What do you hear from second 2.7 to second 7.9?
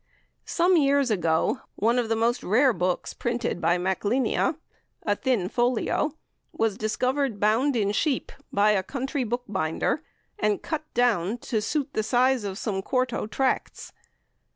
books printed by Machlinia a thin folio was discovered bound